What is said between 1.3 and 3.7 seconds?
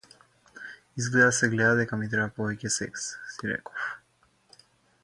се гледа дека ми треба повеќе секс, си